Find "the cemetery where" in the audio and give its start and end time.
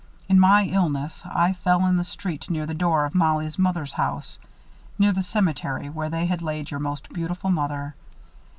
5.11-6.09